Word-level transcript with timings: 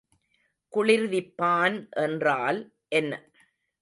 குளிர்விப்பான் 0.73 1.77
என்றால் 2.05 2.59
என்ன? 2.91 3.13